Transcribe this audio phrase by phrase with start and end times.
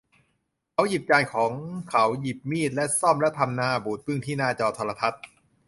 [0.73, 1.51] เขาหยิบจานของ
[1.89, 5.21] เขาหยิบมีดและส้อมแล้วทำหน้าบูดบึ้งที่หน้าจอโทรทัศน์